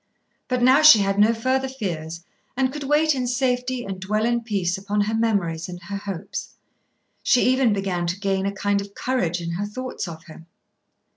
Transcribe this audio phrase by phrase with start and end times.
[0.47, 2.23] But now she had no further fears,
[2.57, 6.55] and could wait in safety and dwell in peace upon her memories and her hopes.
[7.21, 10.47] She even began to gain a kind of courage in her thoughts of him.